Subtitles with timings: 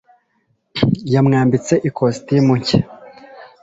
[1.13, 2.81] yamwambitse ikositimu nshya